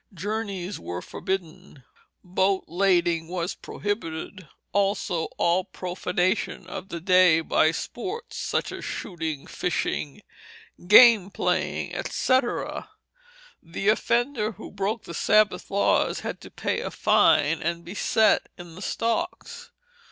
[0.15, 1.83] Journeys were forbidden,
[2.23, 9.45] boat lading was prohibited, also all profanation of the day by sports, such as shooting,
[9.45, 10.23] fishing,
[10.87, 12.89] game playing, etc.
[13.61, 18.49] The offender who broke the Sabbath laws had to pay a fine and be set
[18.57, 19.69] in the stocks.